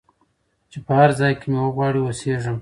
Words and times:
چي 0.71 0.77
په 0.85 0.93
هرځای 0.99 1.33
کي 1.39 1.47
مي 1.51 1.59
وغواړی 1.63 1.99
او 2.03 2.11
سېږم 2.19 2.57